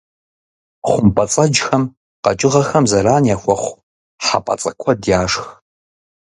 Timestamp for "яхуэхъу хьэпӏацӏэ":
3.35-4.71